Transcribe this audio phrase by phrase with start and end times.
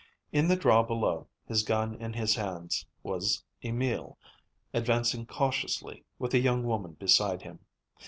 [0.31, 4.17] In the draw below, his gun in his hands, was Emil,
[4.73, 7.59] advancing cautiously, with a young woman beside him.